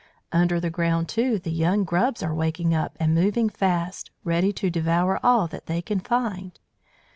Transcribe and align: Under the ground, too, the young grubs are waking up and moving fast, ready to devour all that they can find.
Under 0.31 0.59
the 0.59 0.71
ground, 0.71 1.07
too, 1.07 1.37
the 1.37 1.51
young 1.51 1.83
grubs 1.83 2.23
are 2.23 2.33
waking 2.33 2.73
up 2.73 2.97
and 2.99 3.13
moving 3.13 3.49
fast, 3.49 4.09
ready 4.23 4.51
to 4.53 4.71
devour 4.71 5.19
all 5.23 5.45
that 5.49 5.67
they 5.67 5.79
can 5.83 5.99
find. 5.99 6.59